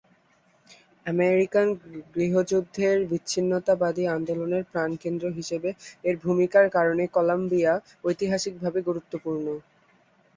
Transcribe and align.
American 1.05 1.67
গৃহযুদ্ধের 2.13 2.97
বিচ্ছিন্নতাবাদী 3.11 4.03
আন্দোলনের 4.09 4.63
প্রাণকেন্দ্র 4.71 5.25
হিসেবে 5.37 5.69
এর 6.03 6.15
ভূমিকার 6.23 6.65
কারণে 6.75 7.03
কলাম্বিয়া 7.15 7.73
ঐতিহাসিকভাবে 8.03 8.79
গুরুত্বপূর্ণ। 8.87 9.45